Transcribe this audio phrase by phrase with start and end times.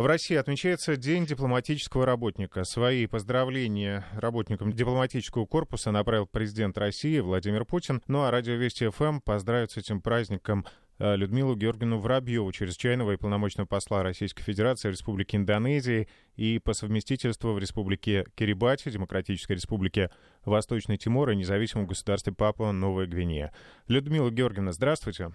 [0.00, 2.64] В России отмечается День дипломатического работника.
[2.64, 8.00] Свои поздравления работникам дипломатического корпуса направил президент России Владимир Путин.
[8.06, 10.64] Ну а радио Вести ФМ поздравит с этим праздником
[10.98, 16.72] э, Людмилу Георгину Воробьеву, чрезвычайного и полномочного посла Российской Федерации в Республике Индонезии и по
[16.72, 20.10] совместительству в Республике Кирибати, Демократической Республике
[20.46, 23.52] Восточный Тимор и независимом государстве Папуа Новая Гвинея.
[23.86, 25.32] Людмила Георгиевна, здравствуйте.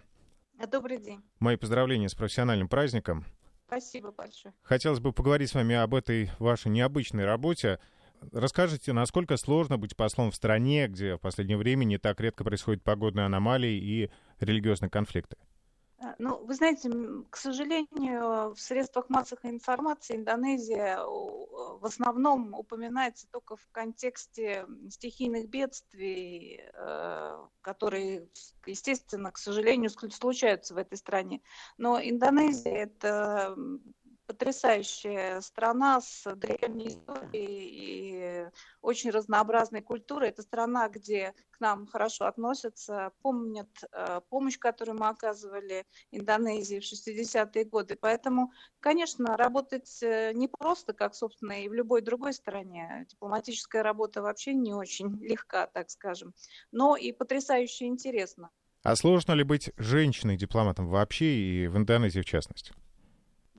[0.72, 1.22] Добрый день.
[1.38, 3.28] Мои поздравления с профессиональным праздником.
[3.68, 4.54] Спасибо большое.
[4.62, 7.80] Хотелось бы поговорить с вами об этой вашей необычной работе.
[8.32, 12.84] Расскажите, насколько сложно быть послом в стране, где в последнее время не так редко происходят
[12.84, 15.38] погодные аномалии и религиозные конфликты?
[15.98, 16.90] А, ну, вы знаете,
[17.30, 26.62] к сожалению, в средствах массовой информации Индонезия в основном упоминается только в контексте стихийных бедствий,
[26.73, 28.27] э, которые,
[28.66, 31.41] естественно, к сожалению, случаются в этой стране.
[31.77, 33.55] Но Индонезия– это
[34.35, 38.49] потрясающая страна с древней историей и
[38.81, 40.30] очень разнообразной культурой.
[40.30, 46.83] Это страна, где к нам хорошо относятся, помнят э, помощь, которую мы оказывали Индонезии в
[46.83, 47.97] 60-е годы.
[48.00, 53.05] Поэтому, конечно, работать э, не просто, как, собственно, и в любой другой стране.
[53.09, 56.33] Дипломатическая работа вообще не очень легка, так скажем,
[56.72, 58.49] но и потрясающе интересно.
[58.83, 62.73] А сложно ли быть женщиной-дипломатом вообще и в Индонезии в частности?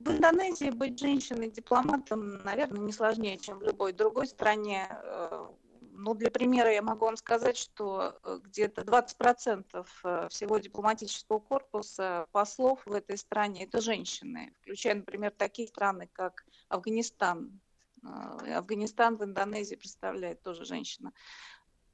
[0.07, 4.87] В Индонезии быть женщиной-дипломатом, наверное, не сложнее, чем в любой другой стране.
[4.89, 5.49] Э,
[5.91, 9.65] ну, для примера я могу вам сказать, что э, где-то 20%
[10.05, 16.45] э, всего дипломатического корпуса послов в этой стране– это женщины, включая, например, такие страны, как
[16.69, 17.59] Афганистан.
[18.01, 21.11] Афганистан в Индонезии представляет тоже женщина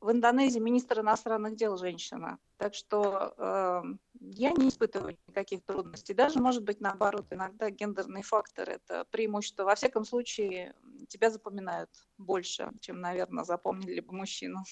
[0.04, 2.38] в Индонезии министр иностранных дел женщина.
[2.58, 3.84] Так что э,
[4.20, 6.14] я не испытываю никаких трудностей.
[6.14, 9.64] Даже, может быть, наоборот, иногда гендерный фактор– это преимущество.
[9.64, 10.76] Во всяком случае,
[11.08, 14.64] тебя запоминают больше, чем, наверное, запомнили бы мужчину.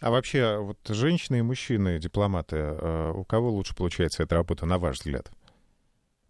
[0.00, 4.78] А вообще, вот женщины и мужчины, дипломаты, э, у кого лучше получается эта работа, на
[4.78, 5.30] ваш взгляд?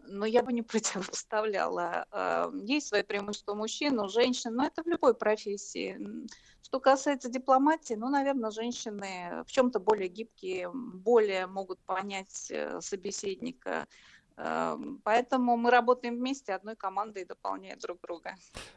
[0.08, 2.06] Но я бы не противопоставляла.
[2.10, 5.98] А, есть свои преимущества мужчин, у женщин, но это в любой профессии.
[6.62, 13.86] Что касается дипломатии, ну, наверное, женщины в чем-то более гибкие, более могут понять э, собеседника,
[15.04, 18.34] поэтому мы работаем вместе, одной командой, дополняя друг друга.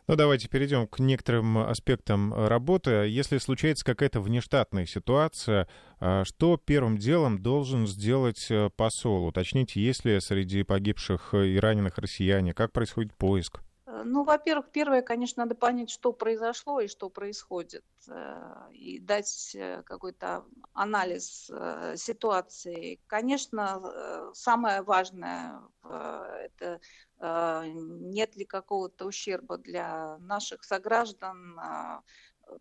[0.08, 2.92] Ну, давайте перейдем к некоторым аспектам работы.
[3.08, 5.68] Если случается какая-то внештатная ситуация,
[6.00, 9.28] а, что первым делом должен сделать э, посол?
[9.28, 13.62] Уточните, есть ли среди погибших и раненых россияне, как происходит поиск?
[14.06, 19.84] Ну, во-первых, первое, конечно, надо понять, что произошло и что происходит, э, и дать э,
[19.84, 23.00] какой-то анализ э, ситуации.
[23.08, 26.80] Конечно, самое важное– это
[27.20, 31.60] нет ли какого-то ущерба для наших сограждан,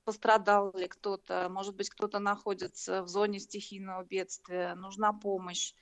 [0.05, 5.73] пострадал ли кто-то, может быть, кто-то находится в зоне стихийного бедствия, нужна помощь.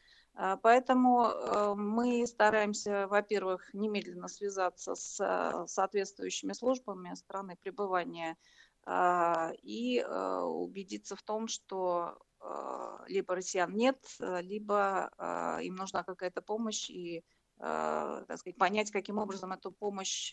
[0.41, 8.37] А, поэтому э, мы стараемся, во-первых, немедленно связаться с э, соответствующими службами страны пребывания
[8.87, 12.19] а, и э, убедиться в том, что
[13.09, 15.11] либо россиян нет, либо
[15.61, 17.25] им нужна какая-то помощь и
[17.59, 20.33] так сказать, понять, каким образом эту помощь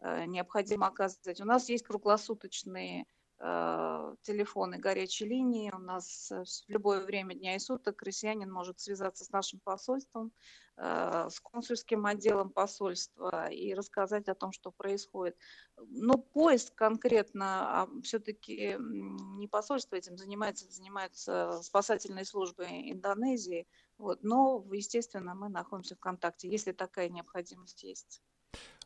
[0.00, 1.42] необходимо оказывать.
[1.42, 3.04] У нас есть круглосуточные
[3.40, 5.70] телефоны горячей линии.
[5.72, 10.32] У нас э, в любое время дня и суток россиянин может связаться с нашим посольством,
[10.76, 15.36] э, с консульским отделом посольства и рассказать о том, что происходит.
[15.76, 23.68] Но поиск конкретно, а все-таки не посольство этим занимается, занимаются спасательные службы Индонезии.
[23.98, 24.24] Вот.
[24.24, 28.20] Но, естественно, мы находимся в контакте, если такая необходимость есть.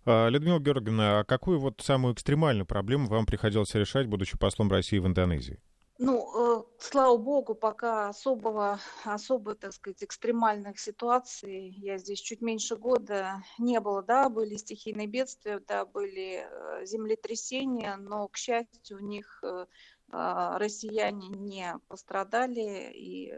[0.04, 4.98] А, Людмила Георгиевна, а какую вот самую экстремальную проблему вам приходилось решать, будучи послом России
[4.98, 5.60] в Индонезии?
[5.98, 12.74] Ну, э, слава богу, пока особого, особо, так сказать, экстремальных ситуаций, я здесь чуть меньше
[12.74, 19.00] года, не было, да, были стихийные бедствия, да, были э, землетрясения, но, к счастью, у
[19.00, 19.66] них э,
[20.10, 23.32] россияне не пострадали, и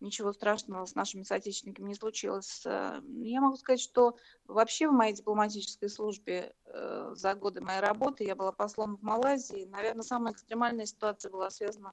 [0.00, 2.62] ничего страшного с нашими соотечественниками не случилось.
[2.66, 8.24] Э, я могу сказать, что вообще в моей дипломатической службе э, за годы моей работы
[8.24, 9.66] я была послом в Малайзии.
[9.66, 11.92] Наверное, самая экстремальная ситуация была связана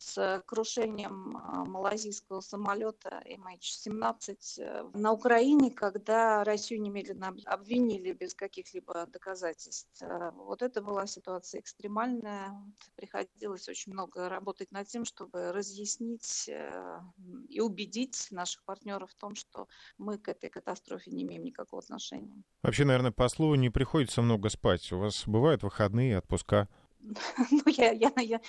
[0.00, 9.06] с крушением а, малазийского самолета MH17 э, на Украине, когда Россию немедленно обвинили без каких-либо
[9.12, 10.00] доказательств.
[10.00, 12.50] Э, вот это была ситуация экстремальная.
[12.96, 17.00] Приходилось очень много работать над тем, чтобы разъяснить э,
[17.50, 19.68] и убедить наших партнеров в том, что
[19.98, 22.42] мы к этой катастрофе не имеем никакого отношения.
[22.62, 24.90] Вообще, наверное, послу не приходится много спать.
[24.92, 26.70] У вас бывают выходные, отпуска?
[27.50, 28.40] ну, я, я, я,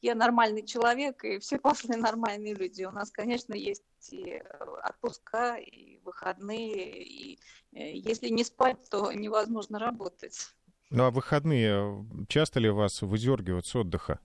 [0.00, 2.84] я нормальный человек, и все послы нормальные люди.
[2.84, 7.38] У нас, конечно, есть и э, отпуска, и выходные, и
[7.72, 10.54] э, если не спать, то невозможно работать.
[10.90, 14.20] Ну, а выходные часто ли вас выдергивают с отдыха?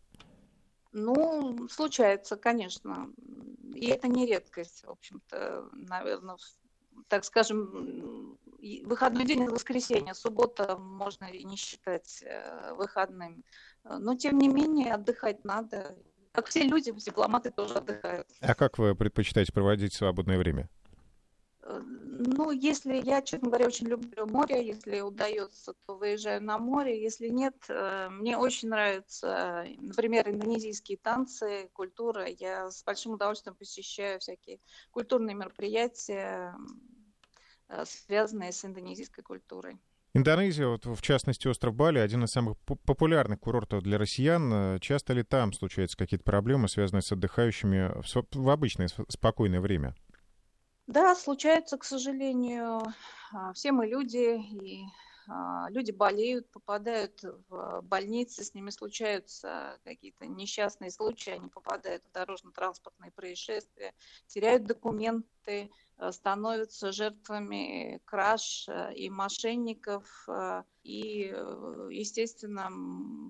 [0.92, 3.10] Ну, случается, конечно.
[3.75, 6.38] И это не редкость, в общем-то, наверное,
[7.08, 8.38] так скажем,
[8.86, 13.44] выходной день это воскресенье, суббота можно и не считать э, выходным.
[13.84, 15.98] Но, тем не менее, отдыхать надо.
[16.31, 18.28] Как все люди, дипломаты тоже отдыхают.
[18.42, 20.69] А как вы предпочитаете проводить свободное время?
[21.68, 27.02] Э, ну, если я, честно говоря, очень люблю море, если удается, то выезжаю на море.
[27.02, 32.25] Если нет, э, мне очень нравятся, например, индонезийские танцы, культура.
[32.28, 34.60] Я с большим удовольствием посещаю всякие
[34.92, 36.56] культурные мероприятия,
[37.86, 39.80] связанные с индонезийской культурой.
[40.14, 44.52] Индонезия, вот в частности остров Бали, один из самых популярных курортов для россиян.
[44.52, 49.96] Э, часто ли там случаются какие-то проблемы, связанные с отдыхающими в, в обычное спокойное время?
[50.88, 52.81] Да, случаются, к сожалению.
[53.34, 54.86] А, все мы люди, и
[55.69, 63.12] люди болеют, попадают в больницы, с ними случаются какие-то несчастные случаи, они попадают в дорожно-транспортные
[63.12, 63.94] происшествия,
[64.27, 65.69] теряют документы,
[66.00, 70.25] Э, становятся жертвами краж э, и мошенников.
[70.27, 71.33] Э, и,
[71.89, 72.69] естественно,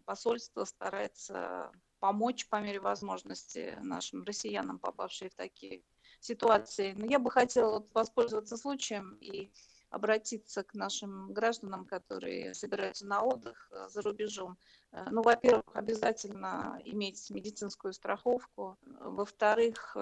[0.06, 5.82] посольство старается помочь по мере возможности нашим россиянам, попавшим в такие
[6.20, 6.94] ситуации.
[6.96, 9.52] Но я бы хотела воспользоваться случаем и
[9.98, 14.58] обратиться к нашим гражданам, которые собираются на отдых за рубежом.
[15.12, 18.78] Ну, во-первых, обязательно иметь медицинскую страховку.
[19.02, 19.96] Во-вторых,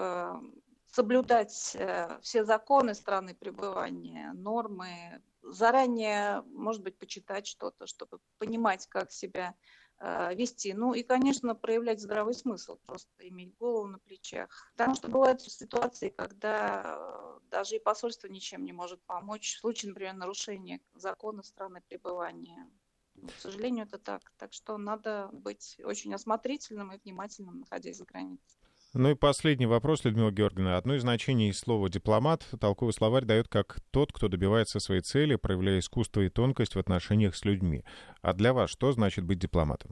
[0.96, 9.12] соблюдать э, все законы страны пребывания, нормы, заранее, может быть, почитать что-то, чтобы понимать, как
[9.12, 10.74] себя э, вести.
[10.74, 14.48] Ну и, конечно, проявлять здравый смысл, просто иметь голову на плечах.
[14.76, 19.56] Потому что бывают ситуации, когда э, даже и посольство ничем не может помочь.
[19.56, 22.70] В случае, например, нарушения закона страны пребывания.
[23.14, 24.32] К сожалению, это так.
[24.36, 28.60] Так что надо быть очень осмотрительным и внимательным, находясь за границей.
[28.98, 30.78] Ну и последний вопрос, Людмила Георгиевна.
[30.78, 35.80] Одно из значений слова «дипломат» толковый словарь дает как тот, кто добивается своей цели, проявляя
[35.80, 37.84] искусство и тонкость в отношениях с людьми.
[38.22, 39.90] А для вас что значит быть дипломатом?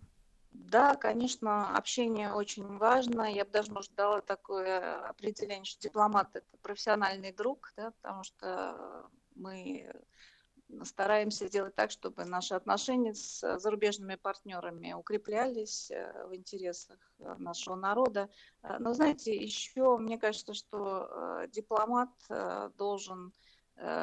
[0.52, 3.30] Да, конечно, общение очень важно.
[3.30, 9.10] Я бы даже, может, дала такое определение, что дипломат– это профессиональный друг, да, потому что
[9.34, 9.92] мы
[10.82, 17.76] стараемся сделать так, чтобы наши отношения с зарубежными партнерами укреплялись э, в интересах э, нашего
[17.76, 18.28] народа.
[18.62, 22.10] Э, но знаете, еще мне кажется, что дипломат
[22.76, 23.32] должен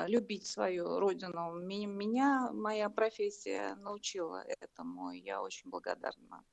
[0.07, 1.53] любить свою родину.
[1.53, 6.43] Меня моя профессия научила этому, и я очень благодарна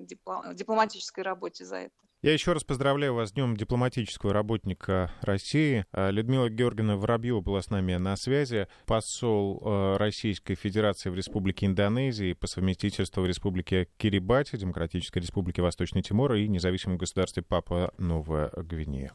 [0.00, 2.07] дипломатической работе за это.
[2.20, 5.84] Я еще раз поздравляю вас с Днем дипломатического работника России.
[5.92, 11.66] А, Людмила Георгиевна Воробьева была с нами на связи, посол а, Российской Федерации в Республике
[11.66, 18.50] Индонезии по совместительству в Республике Кирибати, Демократической Республике Восточный Тимор и независимом государстве Папа Новая
[18.56, 19.12] Гвинея.